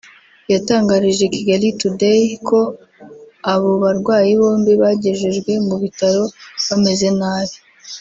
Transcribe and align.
yatangarije 0.53 1.23
Kigali 1.35 1.67
Today 1.81 2.21
ko 2.47 2.59
abo 3.53 3.71
barwayi 3.83 4.31
bombi 4.39 4.71
bagejejwe 4.81 5.51
mu 5.67 5.75
bitaro 5.83 6.23
bameze 6.65 7.09
nabi 7.19 7.57